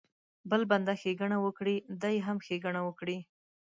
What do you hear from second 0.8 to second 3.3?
ښېګڼه وکړي دی هم ښېګڼه وکړي.